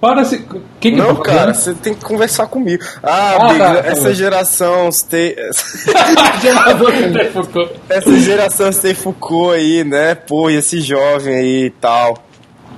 Para 0.00 0.22
se. 0.24 0.38
Que 0.80 0.90
que 0.90 0.96
Não, 0.96 1.08
eu 1.08 1.16
cara, 1.16 1.54
você 1.54 1.72
tem 1.72 1.94
que 1.94 2.04
conversar 2.04 2.46
comigo. 2.46 2.84
Ah, 3.02 3.36
Ah, 3.40 3.46
Biggs, 3.48 3.58
tá, 3.58 3.74
tá 3.82 3.88
essa 3.88 4.08
bom. 4.08 4.14
geração 4.14 4.92
stay, 4.92 5.34
essa 7.88 8.18
geração 8.18 8.72
stay 8.72 8.94
Foucault 8.94 9.54
aí, 9.56 9.84
né? 9.84 10.14
Pô, 10.14 10.50
e 10.50 10.56
esse 10.56 10.80
jovem 10.80 11.34
aí 11.34 11.64
e 11.66 11.70
tal. 11.70 12.14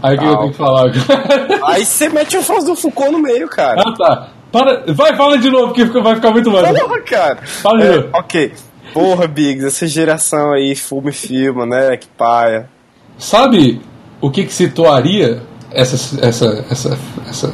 Aí 0.02 0.16
o 0.16 0.18
que 0.18 0.24
eu 0.24 0.36
tenho 0.36 0.50
que 0.52 0.56
falar 0.58 0.80
agora? 0.82 1.66
Aí 1.66 1.84
você 1.84 2.08
mete 2.08 2.36
a 2.36 2.42
frase 2.42 2.66
do 2.66 2.76
Foucault 2.76 3.10
no 3.12 3.18
meio, 3.18 3.48
cara. 3.48 3.82
Ah, 3.84 3.94
tá. 3.96 4.28
Para. 4.58 4.92
Vai, 4.94 5.16
fala 5.16 5.38
de 5.38 5.50
novo, 5.50 5.72
que 5.72 5.84
vai 5.84 6.14
ficar 6.14 6.30
muito 6.30 6.50
mais. 6.50 6.66
Porra, 6.78 7.00
cara. 7.02 7.38
Fala 7.44 7.78
de 7.80 7.86
É, 7.86 7.96
novo. 7.96 8.08
ok. 8.14 8.52
Porra, 8.92 9.26
Biggs, 9.26 9.66
essa 9.66 9.86
geração 9.86 10.52
aí, 10.52 10.74
fume 10.74 11.10
e 11.10 11.12
filma, 11.12 11.66
né? 11.66 11.96
Que 11.96 12.06
paia. 12.08 12.68
Sabe 13.18 13.80
o 14.20 14.30
que 14.30 14.44
que 14.44 14.52
situaria 14.52 15.42
essa, 15.70 16.26
essa, 16.26 16.64
essa, 16.70 16.98
essa, 17.28 17.52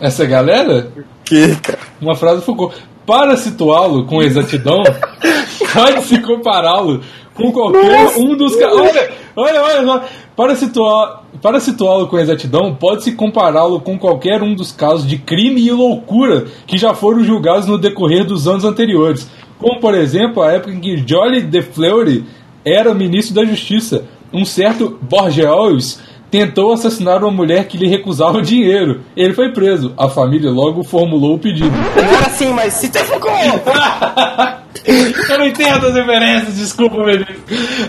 essa 0.00 0.26
galera? 0.26 0.88
Que, 1.24 1.54
cara? 1.56 1.78
Uma 2.00 2.16
frase 2.16 2.36
do 2.36 2.42
Foucault. 2.42 2.74
Para 3.06 3.36
situá-lo 3.36 4.04
com 4.04 4.20
exatidão, 4.22 4.82
pode-se 5.72 6.20
compará-lo 6.20 7.00
com 7.38 7.50
qualquer 7.52 8.18
um 8.18 8.36
dos. 8.36 8.54
ca- 8.56 8.72
Olha, 8.74 9.10
olha, 9.36 9.62
olha 9.62 9.84
só. 9.84 10.04
Para 10.36 10.54
situar, 10.54 11.22
para 11.42 11.58
situá-lo 11.60 12.06
com 12.06 12.18
exatidão, 12.18 12.74
pode-se 12.74 13.12
compará-lo 13.12 13.80
com 13.80 13.98
qualquer 13.98 14.42
um 14.42 14.54
dos 14.54 14.70
casos 14.72 15.06
de 15.06 15.16
crime 15.18 15.60
e 15.60 15.70
loucura 15.72 16.44
que 16.66 16.76
já 16.76 16.92
foram 16.94 17.24
julgados 17.24 17.66
no 17.66 17.78
decorrer 17.78 18.24
dos 18.24 18.46
anos 18.46 18.64
anteriores. 18.64 19.28
Como, 19.58 19.80
por 19.80 19.94
exemplo, 19.94 20.42
a 20.42 20.52
época 20.52 20.72
em 20.72 20.78
que 20.80 20.96
Jolly 21.08 21.40
de 21.40 21.62
Fleury 21.62 22.24
era 22.64 22.94
ministro 22.94 23.34
da 23.34 23.44
Justiça. 23.44 24.04
Um 24.32 24.44
certo 24.44 24.98
Borgeois 25.02 25.98
tentou 26.30 26.72
assassinar 26.72 27.22
uma 27.24 27.30
mulher 27.32 27.66
que 27.66 27.76
lhe 27.78 27.88
recusava 27.88 28.40
dinheiro. 28.42 29.00
Ele 29.16 29.32
foi 29.32 29.50
preso. 29.52 29.94
A 29.96 30.08
família 30.08 30.50
logo 30.50 30.84
formulou 30.84 31.34
o 31.34 31.38
pedido. 31.38 31.70
Não 31.96 32.04
era 32.16 32.26
assim, 32.26 32.52
mas 32.52 32.74
se 32.74 32.88
tem! 32.90 33.02
eu 35.28 35.38
não 35.38 35.46
entendo 35.46 35.86
as 35.86 35.94
referências, 35.94 36.56
desculpa, 36.56 37.04
Vinícius. 37.04 37.38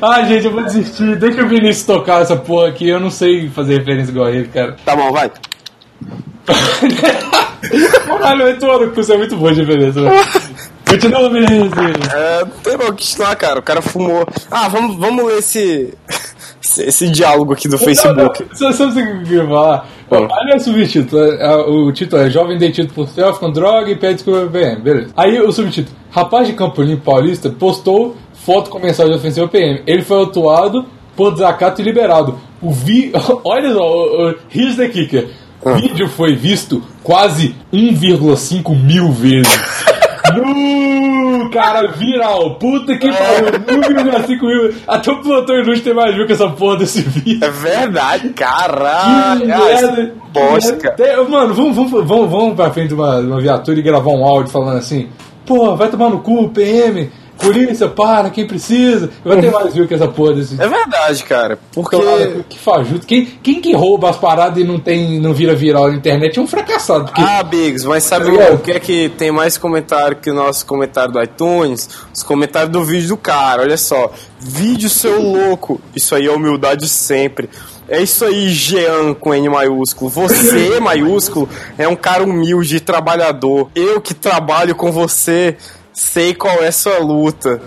Ah, 0.01 0.23
gente, 0.23 0.45
eu 0.45 0.51
vou 0.51 0.63
desistir. 0.63 1.15
Deixa 1.17 1.41
o 1.41 1.47
Vinícius 1.47 1.85
tocar 1.85 2.21
essa 2.21 2.35
porra 2.35 2.67
aqui. 2.67 2.89
Eu 2.89 2.99
não 2.99 3.09
sei 3.09 3.49
fazer 3.49 3.79
referência 3.79 4.11
igual 4.11 4.27
a 4.27 4.31
ele, 4.31 4.47
cara. 4.47 4.75
Tá 4.83 4.95
bom, 4.95 5.11
vai. 5.11 5.31
Caralho, 8.07 8.47
eu 8.47 8.59
tô 8.59 8.79
no 8.79 8.89
cu, 8.89 8.95
você 9.03 9.13
é 9.13 9.17
muito 9.17 9.35
bom 9.37 9.51
de 9.51 9.61
referência, 9.61 10.01
velho. 10.01 10.15
Continua, 10.89 11.29
Vinícius. 11.29 11.71
É, 12.13 12.39
não 12.39 12.51
tem 12.63 12.77
não 12.77 12.87
o 12.87 12.93
que 12.93 13.05
continuar, 13.05 13.35
cara. 13.35 13.59
O 13.59 13.63
cara 13.63 13.81
fumou. 13.81 14.27
Ah, 14.49 14.67
vamos, 14.67 14.97
vamos 14.97 15.23
ler 15.25 15.37
esse, 15.37 15.93
esse, 16.79 17.09
diálogo 17.09 17.53
aqui 17.53 17.67
do 17.67 17.77
Facebook. 17.77 18.45
Só 18.53 18.71
sabe 18.71 18.91
o 18.91 18.93
que 18.93 18.99
eu 18.99 19.23
queria 19.23 19.47
falar? 19.47 19.87
Olha 20.11 20.55
o 20.55 20.59
subtítulo. 20.59 21.21
é, 21.23 21.43
é, 21.45 21.55
O 21.55 21.91
título 21.91 22.21
é 22.23 22.29
Jovem 22.29 22.57
detido 22.57 22.93
por 22.93 23.07
selfie 23.07 23.39
com 23.39 23.51
droga 23.51 23.89
e 23.91 23.95
pede 23.95 24.15
desculpa 24.15 24.47
PM. 24.51 24.81
Beleza. 24.81 25.09
Aí 25.15 25.39
o 25.39 25.51
subtítulo. 25.51 25.95
Rapaz 26.11 26.47
de 26.47 26.53
Campo 26.53 26.81
Limpo 26.81 27.03
Paulista 27.03 27.49
postou 27.49 28.15
foto 28.33 28.69
com 28.69 28.79
mensagem 28.79 29.13
ofensiva 29.15 29.45
ao 29.45 29.49
PM. 29.49 29.81
Ele 29.85 30.01
foi 30.01 30.17
autuado 30.17 30.85
por 31.15 31.33
desacato 31.33 31.81
e 31.81 31.83
liberado. 31.83 32.39
O 32.61 32.71
vi... 32.71 33.11
Olha 33.43 33.73
só, 33.73 33.81
o- 33.81 34.29
o- 34.31 34.35
here's 34.53 34.75
the 34.77 34.87
kicker. 34.89 35.27
O 35.61 35.73
vídeo 35.75 36.07
foi 36.07 36.35
visto 36.35 36.81
quase 37.03 37.53
1,5 37.73 38.75
mil 38.83 39.11
vezes. 39.11 39.49
No, 40.29 40.43
cara, 41.49 41.87
viral. 41.87 42.55
Puta 42.55 42.97
que 42.97 43.09
pariu. 43.11 43.47
1,5 43.81 44.41
mil. 44.41 44.73
Até 44.87 45.11
o 45.11 45.21
plantão 45.21 45.55
inútil 45.55 45.83
tem 45.83 45.93
mais 45.93 46.15
viu 46.15 46.25
que 46.25 46.33
essa 46.33 46.49
porra 46.49 46.77
desse 46.77 47.01
vídeo. 47.01 47.39
É 47.45 47.49
verdade, 47.49 48.29
caralho. 48.29 49.45
Merda, 49.47 50.01
é 50.01 50.11
bosta, 50.33 50.75
que 50.75 50.83
merda. 50.87 51.03
Tem- 51.03 51.29
Mano, 51.29 51.53
vamos, 51.53 51.75
vamos, 51.75 51.91
vamos, 52.07 52.31
vamos 52.31 52.55
pra 52.55 52.71
frente 52.71 52.89
de 52.89 52.93
uma, 52.93 53.21
de 53.21 53.27
uma 53.27 53.39
viatura 53.41 53.77
e 53.79 53.81
gravar 53.81 54.11
um 54.11 54.25
áudio 54.25 54.51
falando 54.51 54.77
assim: 54.77 55.07
Pô, 55.45 55.75
vai 55.75 55.89
tomar 55.89 56.09
no 56.09 56.19
cu, 56.19 56.49
PM, 56.49 57.09
polícia, 57.39 57.87
para, 57.87 58.29
quem 58.29 58.45
precisa. 58.45 59.09
Vai 59.23 59.39
ter 59.39 59.51
mais 59.51 59.73
viu 59.73 59.87
que 59.87 59.93
essa 59.93 60.07
porra 60.07 60.33
desse. 60.33 60.61
É 60.61 60.67
verdade, 60.67 61.23
cara. 61.23 61.57
Porque. 61.71 61.97
Cara, 61.97 62.45
que 62.47 62.59
fajuto. 62.59 63.07
Quem, 63.07 63.25
quem 63.41 63.61
que 63.61 63.73
rouba 63.73 64.09
as 64.09 64.17
paradas 64.17 64.61
e 64.61 64.65
não, 64.65 64.79
tem, 64.79 65.19
não 65.19 65.33
vira 65.33 65.55
viral 65.55 65.89
na 65.89 65.95
internet 65.95 66.37
é 66.37 66.41
um 66.41 66.47
fracassado. 66.47 67.05
Porque 67.05 67.21
Ah, 67.21 67.41
Biggs, 67.43 67.87
mas 67.87 68.03
sabe 68.03 68.29
ligado? 68.29 68.55
o 68.55 68.59
que 68.59 68.71
é 68.71 68.79
que 68.79 69.09
tem 69.09 69.31
mais 69.31 69.57
comentário 69.57 70.17
que 70.17 70.29
o 70.29 70.33
nosso 70.33 70.65
comentário 70.65 71.13
do 71.13 71.21
iTunes? 71.21 71.89
Os 72.13 72.23
comentários 72.23 72.71
do 72.71 72.83
vídeo 72.83 73.09
do 73.09 73.17
cara, 73.17 73.61
olha 73.61 73.77
só. 73.77 74.11
Vídeo 74.39 74.89
seu 74.89 75.21
louco. 75.21 75.81
Isso 75.95 76.15
aí 76.15 76.27
é 76.27 76.31
humildade 76.31 76.87
sempre. 76.87 77.49
É 77.89 78.01
isso 78.03 78.23
aí, 78.23 78.49
Jean 78.49 79.15
com 79.15 79.33
N 79.33 79.49
maiúsculo. 79.49 80.11
Você, 80.11 80.77
maiúsculo, 80.79 81.49
é 81.75 81.87
um 81.87 81.95
cara 81.95 82.23
humilde, 82.23 82.79
trabalhador. 82.79 83.69
Eu 83.73 83.99
que 83.99 84.13
trabalho 84.13 84.75
com 84.75 84.91
você, 84.91 85.57
sei 85.99 86.33
qual 86.33 86.63
é 86.63 86.71
sua 86.71 86.97
luta. 86.99 87.61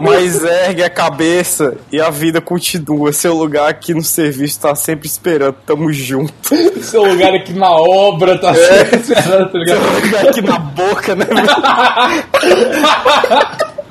Mas 0.00 0.42
ergue 0.44 0.82
a 0.84 0.88
cabeça 0.90 1.74
e 1.90 2.00
a 2.00 2.10
vida 2.10 2.40
continua. 2.40 3.12
Seu 3.12 3.34
lugar 3.34 3.68
aqui 3.68 3.92
no 3.92 4.04
serviço 4.04 4.60
tá 4.60 4.74
sempre 4.74 5.08
esperando. 5.08 5.56
Tamo 5.66 5.92
junto. 5.92 6.32
Seu 6.80 7.02
lugar 7.04 7.34
aqui 7.34 7.52
na 7.52 7.70
obra 7.72 8.38
tá 8.38 8.54
sempre 8.54 8.96
esperando, 9.00 9.50
tá 9.50 9.58
ligado? 9.58 9.80
Seu 9.82 10.00
lugar 10.00 10.28
aqui 10.28 10.40
na 10.42 10.58
boca, 10.58 11.14
né? 11.16 11.26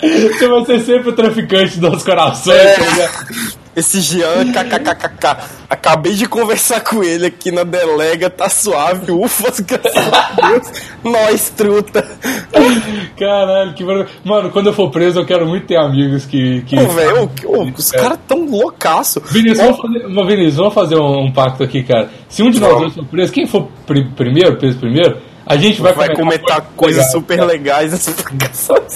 Você 0.01 0.47
vai 0.47 0.65
ser 0.65 0.79
sempre 0.79 1.09
o 1.09 1.13
traficante 1.13 1.79
dos 1.79 2.03
corações, 2.03 2.57
É. 2.57 2.73
tá 2.75 2.81
ligado? 2.89 3.60
Esse 3.75 4.01
Jean, 4.01 4.51
kkkk. 4.51 5.37
Acabei 5.69 6.13
de 6.13 6.27
conversar 6.27 6.81
com 6.81 7.01
ele 7.01 7.27
aqui 7.27 7.51
na 7.51 7.63
delega, 7.63 8.29
tá 8.29 8.49
suave, 8.49 9.11
ufa, 9.11 9.51
graças 9.63 10.13
a 10.13 10.47
Deus. 10.49 10.71
Nós, 11.03 11.49
truta. 11.55 12.05
Caralho, 13.17 13.73
que 13.73 13.83
maravilha. 13.83 14.09
Mano, 14.23 14.49
quando 14.51 14.67
eu 14.67 14.73
for 14.73 14.89
preso, 14.91 15.19
eu 15.19 15.25
quero 15.25 15.45
muito 15.47 15.67
ter 15.67 15.77
amigos 15.77 16.25
que. 16.25 16.61
que... 16.63 16.77
Ô, 16.77 16.87
velho, 16.87 17.29
os 17.77 17.91
caras 17.91 18.19
tão 18.27 18.45
loucaço. 18.45 19.21
Vinícius, 19.31 19.59
vamos 19.59 19.77
fazer, 19.81 20.25
Vinícius, 20.27 20.55
vamos 20.55 20.73
fazer 20.73 20.95
um, 20.97 21.25
um 21.25 21.31
pacto 21.31 21.63
aqui, 21.63 21.83
cara. 21.83 22.09
Se 22.27 22.43
um 22.43 22.49
de 22.49 22.59
nós 22.59 22.77
dois 22.77 22.93
for 22.93 23.05
preso, 23.05 23.31
quem 23.33 23.47
for 23.47 23.67
pri- 23.85 24.09
primeiro, 24.15 24.57
preso 24.57 24.77
primeiro, 24.79 25.17
a 25.51 25.57
gente 25.57 25.81
vai, 25.81 25.93
Vai 25.93 26.15
comentar 26.15 26.61
coisas 26.75 27.11
super 27.11 27.43
legais. 27.43 27.91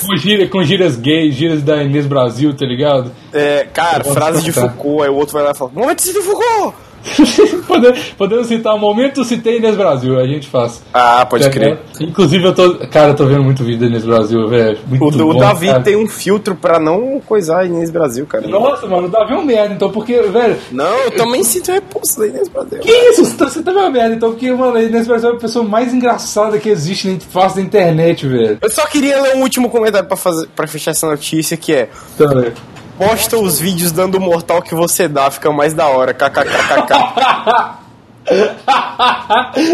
Com, 0.05 0.15
gíria, 0.15 0.47
com 0.47 0.63
gírias 0.63 0.95
gays, 0.95 1.35
gírias 1.35 1.61
da 1.61 1.83
Inês 1.83 2.05
Brasil, 2.05 2.55
tá 2.55 2.65
ligado? 2.65 3.11
É, 3.33 3.67
cara, 3.71 4.03
frase 4.03 4.41
de. 4.41 4.51
Foucault, 4.51 5.03
aí 5.03 5.09
o 5.09 5.15
outro 5.15 5.33
vai 5.33 5.43
lá 5.43 5.51
e 5.51 5.55
fala: 5.55 5.71
Momento 5.73 6.03
de 6.03 6.21
Foucault! 6.21 6.75
Podemos, 8.17 8.47
citar 8.47 8.75
o 8.75 8.79
momento 8.79 9.23
citei 9.23 9.57
Inês 9.57 9.75
Brasil, 9.75 10.19
a 10.19 10.25
gente 10.27 10.47
faz. 10.47 10.81
Ah, 10.93 11.25
pode 11.25 11.43
Tá 11.43 11.49
crer. 11.49 11.69
ligado? 11.69 11.79
Inclusive, 12.01 12.43
eu 12.43 12.53
tô. 12.53 12.75
Cara, 12.87 13.11
eu 13.11 13.15
tô 13.15 13.25
vendo 13.25 13.43
muito 13.43 13.63
vídeo 13.63 13.79
da 13.81 13.85
Inês 13.87 14.03
Brasil, 14.05 14.47
velho. 14.47 14.77
Muito 14.87 15.03
O, 15.03 15.29
o 15.29 15.33
bom, 15.33 15.39
Davi 15.39 15.67
cara. 15.67 15.81
tem 15.81 15.95
um 15.95 16.07
filtro 16.07 16.55
pra 16.55 16.79
não 16.79 17.19
coisar 17.25 17.59
a 17.61 17.65
Inês 17.65 17.89
Brasil, 17.91 18.25
cara. 18.25 18.47
Nossa, 18.47 18.87
mano, 18.87 19.07
o 19.07 19.09
Davi 19.09 19.33
é 19.33 19.37
um 19.37 19.45
merda, 19.45 19.73
então, 19.73 19.89
porque, 19.91 20.21
velho. 20.21 20.57
Não, 20.71 20.97
eu 20.99 21.11
também 21.11 21.43
sinto 21.43 21.71
repulso 21.71 22.19
da 22.19 22.27
Inês 22.27 22.47
Brasil. 22.49 22.79
Que 22.79 22.91
isso? 22.91 23.25
Você 23.25 23.35
tá- 23.35 23.45
também 23.63 23.83
é 23.83 23.85
uma 23.85 23.91
merda, 23.91 24.15
então, 24.15 24.31
porque, 24.31 24.51
mano, 24.51 24.75
a 24.77 24.81
Inês 24.83 25.07
Brasil 25.07 25.29
é 25.29 25.33
a 25.33 25.37
pessoa 25.37 25.63
mais 25.65 25.93
engraçada 25.93 26.57
que 26.57 26.69
existe 26.69 27.07
na 27.07 27.19
face 27.19 27.55
da 27.57 27.61
internet, 27.61 28.27
velho. 28.27 28.57
Eu 28.61 28.69
só 28.69 28.85
queria 28.87 29.21
ler 29.21 29.35
um 29.35 29.41
último 29.41 29.69
comentário 29.69 30.07
pra, 30.07 30.17
fazer, 30.17 30.47
pra 30.55 30.67
fechar 30.67 30.91
essa 30.91 31.07
notícia, 31.07 31.55
que 31.57 31.73
é... 31.73 31.89
Então, 32.15 32.29
né? 32.33 32.51
Posta 32.97 33.37
os 33.37 33.59
vídeos 33.59 33.91
dando 33.91 34.15
o 34.15 34.21
mortal 34.21 34.61
que 34.61 34.73
você 34.73 35.07
dá, 35.07 35.29
fica 35.29 35.51
mais 35.51 35.73
da 35.73 35.87
hora. 35.87 36.13
KKKKK. 36.13 37.75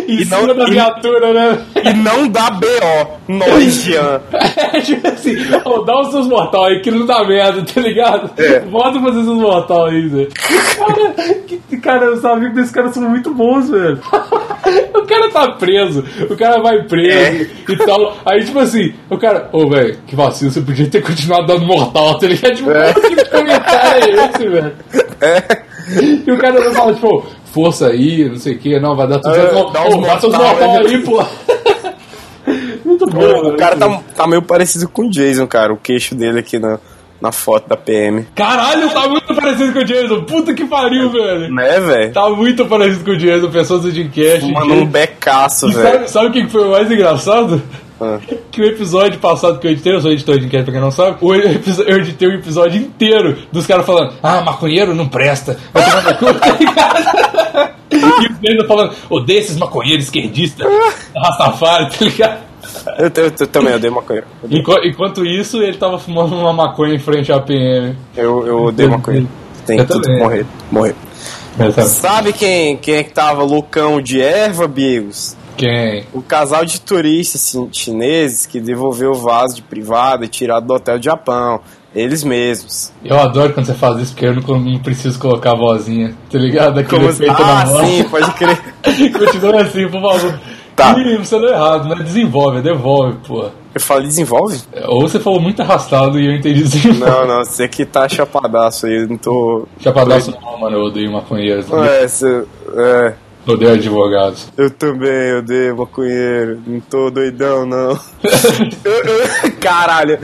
E 0.08 0.25
cima 0.25 0.41
não- 0.48 0.55
da 0.55 0.63
e- 0.67 0.72
viatura, 0.72 1.34
né? 1.34 1.58
e 1.84 1.93
não 1.93 2.27
dá 2.27 2.50
BO. 2.51 3.20
Nós, 3.27 3.74
Jean. 3.84 4.22
É 4.74 4.79
tipo 4.81 5.08
assim, 5.08 5.36
ó, 5.65 5.81
dá 5.84 6.00
os 6.01 6.12
seus 6.12 6.27
mortal 6.27 6.65
aí 6.65 6.79
que 6.81 6.91
não 6.91 7.05
dá 7.05 7.24
merda, 7.24 7.63
tá 7.63 7.79
ligado? 7.81 8.29
É. 8.38 8.60
Fazer 9.01 9.24
seus 9.24 9.38
mortal 9.39 9.86
aí, 9.86 10.08
velho. 10.08 10.29
Cara, 10.77 11.13
que, 11.48 11.77
cara, 11.77 12.12
os 12.13 12.24
amigos 12.25 12.55
desse 12.55 12.74
cara 12.74 12.89
são 12.91 13.03
muito 13.10 13.34
bons, 13.34 13.70
velho. 13.70 14.00
O 14.93 15.05
cara 15.12 15.29
tá 15.31 15.51
preso, 15.53 16.05
o 16.29 16.38
cara 16.38 16.62
vai 16.62 16.84
preso 16.84 17.50
e 17.67 17.75
tal. 17.77 18.15
Aí, 18.25 18.46
tipo 18.46 18.60
assim, 18.60 18.93
o 19.10 19.17
cara, 19.17 19.50
ô, 19.51 19.67
velho, 19.67 19.98
que 20.08 20.15
vacilo, 20.15 20.51
você 20.51 20.62
podia 20.62 20.88
ter 20.88 21.01
continuado 21.01 21.48
dando 21.48 21.65
mortal, 21.65 22.17
tá 22.17 22.27
ligado? 22.27 22.55
Tipo, 22.55 22.72
É. 22.72 22.93
que 22.93 23.25
comentário 23.25 24.20
é 24.20 24.25
esse, 24.29 24.48
velho? 24.48 24.74
E 26.25 26.31
o 26.31 26.38
cara 26.38 26.72
fala, 26.72 26.93
tipo, 26.93 27.25
força 27.51 27.88
aí, 27.88 28.27
não 28.29 28.38
sei 28.38 28.55
o 28.55 28.60
que, 28.60 28.79
não, 28.79 28.96
vai 28.96 29.08
dar 29.08 29.20
tudo 29.20 29.31
É, 29.31 29.41
certo. 29.41 29.53
Não, 29.55 29.72
dá 29.72 29.84
Ô, 29.86 30.01
dá 30.01 30.20
seus 30.20 30.34
mortal 30.36 30.77
aí. 30.77 30.98
pô. 31.03 31.24
Muito 32.86 33.05
bom, 33.08 33.20
O 33.22 33.43
velho. 33.43 33.58
cara 33.58 33.75
tá, 33.77 34.01
tá 34.15 34.27
meio 34.27 34.41
parecido 34.41 34.88
com 34.89 35.03
o 35.08 35.10
Jason, 35.10 35.48
cara. 35.48 35.72
O 35.74 35.77
queixo 35.77 36.15
dele 36.15 36.39
aqui 36.39 36.58
na, 36.60 36.79
na 37.22 37.31
foto 37.31 37.70
da 37.70 37.77
PM. 37.77 38.25
Caralho, 38.36 38.89
tá 38.89 39.08
muito 39.08 39.34
parecido 39.36 39.72
com 39.74 39.79
o 39.79 39.86
Jason. 39.86 40.22
Puta 40.24 40.53
que 40.53 40.65
pariu, 40.65 41.10
velho. 41.12 41.53
Né, 41.53 41.79
velho? 41.79 42.12
Tá 42.13 42.29
muito 42.29 42.65
parecido 42.65 43.05
com 43.05 43.12
o 43.12 43.17
Jason, 43.17 43.50
pessoas 43.50 43.84
do 43.84 43.91
Jimcast. 43.91 44.51
Mano, 44.51 44.74
um 44.75 44.86
becaço, 44.86 45.70
velho. 45.72 45.91
sabe, 45.91 46.12
sabe 46.12 46.27
o 46.27 46.31
que 46.31 46.48
foi 46.50 46.67
o 46.67 46.72
mais 46.72 46.91
engraçado? 46.91 47.62
Ah. 48.01 48.20
Que 48.51 48.62
o 48.62 48.65
episódio 48.65 49.20
passado 49.20 49.60
que 49.60 49.67
eu 49.67 49.72
editei, 49.72 49.93
eu 49.93 50.01
sou 50.01 50.12
editor 50.12 50.36
de 50.38 50.41
Jimcast 50.43 50.63
pra 50.63 50.74
quem 50.74 50.81
não 50.81 50.89
sabe, 50.91 51.17
eu 51.22 51.98
editei 52.00 52.27
o 52.29 52.34
episódio 52.34 52.81
inteiro 52.81 53.38
dos 53.51 53.67
caras 53.67 53.86
falando, 53.86 54.13
ah, 54.24 54.41
maconheiro 54.41 54.96
não 54.96 55.08
presta. 55.08 55.60
Vai 55.72 55.84
tomar 55.86 56.03
no 56.03 56.17
cu, 56.17 56.34
tá 56.39 56.50
ligado? 56.58 57.72
E 57.91 57.96
o 57.98 58.39
Jason 58.41 58.67
falando, 58.67 58.93
odeio 59.10 59.39
esses 59.39 59.55
maconheiros 59.58 60.05
esquerdistas, 60.05 60.67
Rastafari, 61.15 61.89
tá 61.91 62.05
ligado? 62.05 62.51
Eu, 62.98 63.05
eu- 63.24 63.31
eu 63.39 63.48
também 63.48 63.75
odeio 63.75 63.93
maconha. 63.93 64.24
Enqu- 64.50 64.81
Enquanto 64.86 65.24
isso, 65.25 65.62
ele 65.62 65.77
tava 65.77 66.00
fumando 66.00 66.36
uma 66.36 66.53
maconha 66.53 66.96
em 66.96 67.00
frente 67.00 67.31
à 67.31 67.39
PM. 67.39 67.96
Eu, 68.15 68.48
eu 68.48 68.63
odeio 68.63 68.89
maconha. 68.89 69.27
Tem 69.67 69.77
Eu 69.77 69.86
que 69.86 69.93
tudo 69.93 70.10
morrer. 70.17 70.46
Morrer. 70.72 70.96
Essa- 71.60 71.84
Sabe 71.84 72.34
quem, 72.34 72.77
quem 72.77 72.96
é 72.96 73.03
que 73.03 73.12
tava 73.12 73.43
loucão 73.43 74.01
de 74.01 74.22
erva, 74.22 74.67
Bigos? 74.67 75.36
Quem? 75.58 76.03
O 76.13 76.22
casal 76.22 76.65
de 76.65 76.79
turistas 76.81 77.50
chi- 77.50 77.70
chineses 77.72 78.46
que 78.46 78.60
devolveu 78.60 79.12
o 79.12 79.15
vaso 79.15 79.55
de 79.55 79.62
privada 79.62 80.25
e 80.25 80.27
tirado 80.27 80.65
do 80.67 80.74
hotel 80.74 80.98
do 81.00 81.03
Japão. 81.05 81.60
Eles 81.93 82.24
mesmos. 82.24 82.91
Eu 83.03 83.20
adoro 83.20 83.53
quando 83.53 83.65
você 83.65 83.74
faz 83.74 84.00
isso, 84.00 84.13
porque 84.13 84.25
eu 84.25 84.34
não, 84.36 84.79
preciso 84.79 85.20
colocar 85.20 85.51
a 85.51 85.55
vozinha, 85.58 86.15
tá 86.31 86.38
ligado? 86.38 86.79
Aquele 86.79 87.01
Como 87.01 87.10
efeito 87.12 87.36
ah, 87.38 87.46
na 87.46 87.65
voz. 87.65 87.88
sim, 87.89 88.03
pode 88.05 88.31
crer. 88.31 88.58
Continua 89.12 89.62
assim, 89.62 89.88
por 89.89 90.01
favor. 90.01 90.39
Tá. 90.74 90.96
Ih, 90.98 91.17
você 91.17 91.36
é 91.36 91.50
errado, 91.50 91.89
não 91.89 91.98
é 91.98 92.03
desenvolve, 92.03 92.60
é 92.60 92.62
devolve, 92.62 93.17
pô. 93.27 93.50
Eu 93.75 93.81
falei 93.81 94.08
desenvolve? 94.08 94.62
Ou 94.88 95.01
você 95.01 95.20
falou 95.20 95.41
muito 95.41 95.62
arrastado 95.62 96.17
e 96.17 96.25
eu 96.27 96.34
entendi 96.34 96.63
desenvolve. 96.63 97.00
Não, 97.12 97.27
não, 97.39 97.43
você 97.43 97.67
que 97.67 97.86
tá 97.86 98.08
chapadaço 98.08 98.86
aí, 98.86 99.01
eu 99.01 99.08
não 99.10 99.17
tô. 99.17 99.67
Chapadaço 99.79 100.31
não, 100.31 100.60
mano, 100.60 100.77
eu 100.77 100.84
odeio 100.86 101.12
maconheiros. 101.12 101.65
É, 101.74 102.08
você. 102.08 102.46
É. 102.74 103.13
Odeio 103.48 103.74
advogados. 103.74 104.48
Eu 104.57 104.69
também 104.69 105.33
odeio 105.38 105.75
maconheiro, 105.77 106.62
não 106.65 106.79
tô 106.79 107.10
doidão, 107.10 107.65
não. 107.65 108.00
Eu- 108.86 109.03
eu- 109.03 109.51
caralho. 109.60 110.19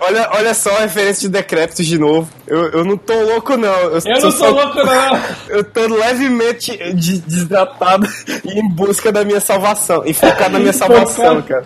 Olha, 0.00 0.28
olha 0.32 0.54
só 0.54 0.76
a 0.76 0.80
referência 0.80 1.22
de 1.22 1.28
decrépitos 1.28 1.86
de 1.86 1.96
novo. 1.98 2.28
Eu, 2.48 2.68
eu 2.70 2.84
não 2.84 2.96
tô 2.96 3.14
louco, 3.22 3.56
não. 3.56 3.72
Eu 3.72 4.00
só- 4.00 4.08
não 4.08 4.20
sou 4.20 4.32
só- 4.32 4.50
louco, 4.50 4.76
não! 4.78 5.20
Eu 5.48 5.62
tô 5.64 5.86
levemente 5.86 6.76
de- 6.94 7.18
desidratado 7.20 8.06
e 8.44 8.58
em 8.58 8.68
busca 8.68 9.12
da 9.12 9.24
minha 9.24 9.40
salvação. 9.40 10.02
E 10.04 10.12
focado 10.12 10.50
na 10.54 10.58
minha 10.58 10.72
salvação, 10.72 11.40
cara. 11.42 11.64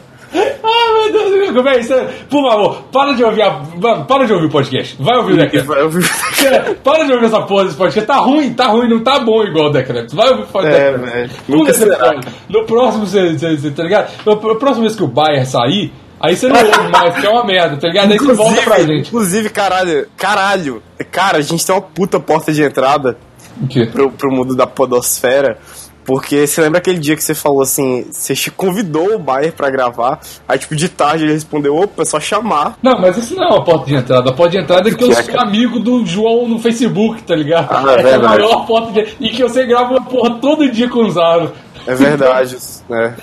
Meu 1.13 1.63
Deus, 1.63 1.87
por 2.31 2.51
favor, 2.51 2.83
para 2.93 3.13
de 3.15 3.25
ouvir 3.25 3.43
a... 3.43 3.51
Mano, 3.81 4.05
para 4.05 4.27
de 4.27 4.33
ouvir 4.33 4.47
o 4.47 4.51
podcast. 4.51 4.97
Vai 5.01 5.17
ouvir 5.17 5.35
o. 5.35 5.75
Eu 5.75 5.91
vi- 5.91 6.07
Para 6.85 7.05
de 7.05 7.13
ouvir 7.13 7.27
essa 7.27 7.43
porra 7.43 7.65
desse 7.65 7.77
podcast. 7.77 8.07
Tá 8.07 8.17
ruim, 8.17 8.53
tá 8.55 8.67
ruim, 8.67 8.89
não 8.89 9.03
tá 9.03 9.19
bom 9.21 9.43
igual 9.45 9.67
o 9.67 9.71
decreto. 9.73 10.15
Vai 10.15 10.31
ouvir 10.31 10.43
o 10.43 10.47
É. 10.67 11.29
Pula 11.47 11.71
esse. 11.71 11.85
No 12.49 12.65
próximo, 12.65 13.07
você, 13.07 13.33
você, 13.37 13.57
você- 13.57 13.71
tá 13.71 13.83
ligado? 13.83 14.13
No, 14.25 14.37
próximo 14.57 14.83
vez 14.83 14.95
que 14.97 15.03
o 15.03 15.07
Bayer 15.09 15.47
sair, 15.47 15.93
aí 16.21 16.37
você 16.37 16.49
não 16.49 16.57
ouve 16.57 16.89
mais, 16.91 17.17
que 17.19 17.27
é 17.27 17.31
uma 17.31 17.45
merda, 17.45 17.77
tá 17.77 17.89
ligado? 17.89 18.13
Aí 18.13 18.19
você 18.19 18.33
volta 18.35 18.63
pra 18.63 18.79
gente. 18.81 19.09
inclusive, 19.09 19.49
caralho, 19.51 20.07
caralho, 20.17 20.83
cara, 21.11 21.39
a 21.39 21.43
gente 21.43 21.65
tem 21.65 21.75
uma 21.75 21.83
puta 21.83 22.19
porta 22.21 22.53
de 22.53 22.63
entrada 22.63 23.17
pro, 23.93 24.11
pro 24.11 24.31
mundo 24.31 24.55
da 24.55 24.67
podosfera. 24.67 25.59
Porque 26.07 26.47
você 26.47 26.61
lembra 26.61 26.79
aquele 26.79 26.99
dia 26.99 27.17
que 27.17 27.23
você 27.25 27.35
falou 27.35 27.63
assim, 27.63 28.07
você 28.11 28.35
convidou 28.57 29.15
o 29.15 29.19
Bayer 29.19 29.53
pra 29.53 29.69
gravar, 29.69 30.21
aí 30.49 30.59
tipo 30.59 30.77
de 30.77 30.89
tarde 30.89 31.25
ele 31.25 31.33
respondeu, 31.33 31.77
opa, 31.77 32.03
é 32.03 32.05
só 32.05 32.21
chamar. 32.21 32.79
Não, 32.83 32.99
mas 33.01 33.17
isso 33.17 33.35
não 33.35 33.43
é 33.45 33.49
uma 33.49 33.65
porta 33.65 33.87
de 33.87 33.97
entrada. 33.97 34.31
A 34.31 34.33
porta 34.33 34.53
de 34.53 34.59
entrada 34.63 34.89
é 34.89 34.95
que 34.95 35.03
eu 35.03 35.09
Que 35.09 35.15
é, 35.15 35.23
sou 35.23 35.33
cara? 35.35 35.43
amigo 35.49 35.81
do 35.81 36.07
João 36.07 36.49
no 36.49 36.59
Facebook, 36.61 37.23
tá 37.25 37.35
ligado? 37.35 37.67
Ah, 37.71 37.93
é 37.93 37.95
é 37.97 37.99
a 37.99 38.03
verdade. 38.03 38.25
maior 38.43 38.67
porta 38.67 38.93
de 38.93 39.17
E 39.21 39.31
que 39.31 39.43
você 39.43 39.67
grava 39.67 39.91
uma 39.91 40.03
porra 40.05 40.39
todo 40.41 40.71
dia 40.71 40.89
com 40.89 41.01
o 41.01 41.11
Zaro. 41.11 41.53
É 41.87 41.95
verdade, 41.95 42.57
né? 42.89 43.15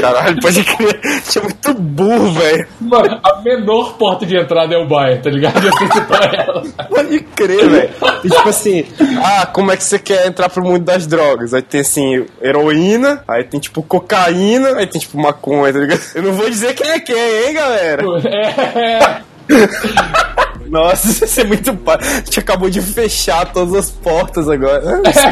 Caralho, 0.00 0.40
pode 0.40 0.64
crer. 0.64 1.00
Tinha 1.28 1.44
muito 1.44 1.74
burro, 1.74 2.32
velho. 2.32 2.66
Mano, 2.80 3.20
a 3.22 3.42
menor 3.42 3.94
porta 3.94 4.24
de 4.24 4.36
entrada 4.36 4.74
é 4.74 4.78
o 4.78 4.86
Bayer, 4.86 5.20
tá 5.20 5.28
ligado? 5.30 5.62
Eu 5.66 5.72
sei 5.72 5.90
ela. 6.38 6.62
Pode 6.88 7.20
crer, 7.20 7.68
velho. 7.68 7.90
Tipo 8.22 8.48
assim, 8.48 8.84
ah, 9.22 9.46
como 9.46 9.70
é 9.70 9.76
que 9.76 9.84
você 9.84 9.98
quer 9.98 10.26
entrar 10.26 10.48
pro 10.48 10.64
mundo 10.64 10.84
das 10.84 11.06
drogas? 11.06 11.52
Aí 11.52 11.62
tem 11.62 11.82
assim, 11.82 12.24
heroína, 12.40 13.22
aí 13.28 13.44
tem 13.44 13.60
tipo 13.60 13.82
cocaína, 13.82 14.76
aí 14.76 14.86
tem 14.86 15.00
tipo 15.00 15.18
maconha, 15.18 15.72
tá 15.72 15.78
ligado? 15.78 16.00
Eu 16.14 16.22
não 16.22 16.32
vou 16.32 16.48
dizer 16.48 16.74
quem 16.74 16.90
é 16.90 17.00
quem, 17.00 17.46
hein, 17.46 17.54
galera? 17.54 18.02
É. 18.26 19.28
Nossa, 20.70 21.24
isso 21.24 21.40
é 21.40 21.44
muito 21.44 21.74
pai. 21.74 21.98
A 22.00 22.16
gente 22.16 22.40
acabou 22.40 22.68
de 22.68 22.80
fechar 22.80 23.52
todas 23.52 23.74
as 23.74 23.90
portas 23.90 24.48
agora. 24.48 24.82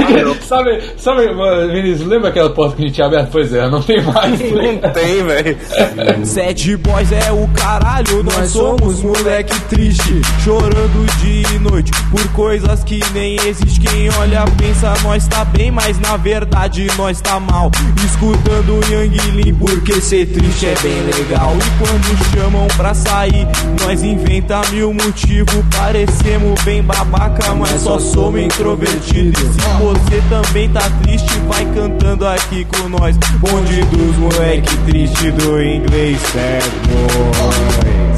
sabe, 0.42 0.82
sabe, 0.96 1.32
mano, 1.34 1.72
Vinícius, 1.72 2.06
lembra 2.06 2.30
aquela 2.30 2.50
porta 2.50 2.76
que 2.76 2.82
a 2.82 2.86
gente 2.86 2.94
tinha 2.94 3.06
aberta? 3.06 3.28
Pois 3.30 3.52
é, 3.52 3.68
não 3.68 3.82
tem 3.82 4.02
mais. 4.02 4.40
Não 4.40 4.92
tem, 4.92 5.24
velho. 5.24 5.56
Sete 6.24 6.76
boys 6.76 7.12
é 7.12 7.30
o 7.32 7.46
caralho, 7.48 8.22
nós 8.22 8.50
somos 8.50 9.02
moleque 9.02 9.58
triste, 9.68 10.20
chorando 10.42 11.06
dia 11.20 11.46
e 11.54 11.58
noite 11.58 11.90
por 12.10 12.26
coisas 12.32 12.82
que 12.84 13.00
nem 13.12 13.36
existe. 13.46 13.80
Quem 13.80 14.08
olha 14.18 14.44
pensa 14.56 14.94
nós 15.02 15.28
tá 15.28 15.44
bem, 15.44 15.70
mas 15.70 15.98
na 16.00 16.16
verdade 16.16 16.86
nós 16.96 17.20
tá 17.20 17.38
mal. 17.38 17.70
Escutando 18.04 18.80
Yang 18.90 19.30
Lin 19.32 19.54
porque 19.54 20.00
ser 20.00 20.26
triste 20.26 20.66
é 20.66 20.74
bem 20.82 21.02
legal. 21.02 21.54
E 21.56 21.78
quando 21.78 22.34
chamam 22.34 22.66
pra 22.76 22.94
sair, 22.94 23.46
nós 23.82 24.02
inventa 24.02 24.60
mil 24.70 24.92
motivos. 24.92 25.25
Parecemos 25.76 26.60
bem 26.62 26.82
babaca, 26.82 27.54
mas 27.54 27.82
só 27.82 27.98
somos 27.98 28.40
introvertidos. 28.40 29.40
E 29.40 29.52
se 29.52 29.68
você 29.78 30.22
também 30.28 30.68
tá 30.70 30.88
triste, 31.02 31.38
vai 31.48 31.64
cantando 31.74 32.26
aqui 32.26 32.64
com 32.64 32.88
nós. 32.88 33.16
Bonde 33.38 33.82
dos 33.84 34.16
moleque 34.16 34.76
triste 34.78 35.30
do 35.32 35.62
inglês 35.62 36.18
sad 36.20 36.64
boys. 36.88 38.15